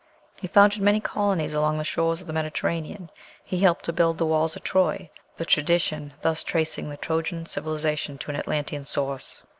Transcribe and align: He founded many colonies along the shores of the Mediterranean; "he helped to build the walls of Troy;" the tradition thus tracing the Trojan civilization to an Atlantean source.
He 0.39 0.47
founded 0.47 0.81
many 0.81 0.99
colonies 0.99 1.53
along 1.53 1.77
the 1.77 1.83
shores 1.83 2.21
of 2.21 2.25
the 2.25 2.33
Mediterranean; 2.33 3.11
"he 3.43 3.59
helped 3.59 3.85
to 3.85 3.93
build 3.93 4.17
the 4.17 4.25
walls 4.25 4.55
of 4.55 4.63
Troy;" 4.63 5.11
the 5.37 5.45
tradition 5.45 6.11
thus 6.23 6.41
tracing 6.41 6.89
the 6.89 6.97
Trojan 6.97 7.45
civilization 7.45 8.17
to 8.17 8.31
an 8.31 8.35
Atlantean 8.37 8.87
source. 8.87 9.43